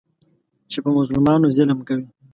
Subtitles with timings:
[0.71, 2.07] چې په مظلومانو ظلم کوي.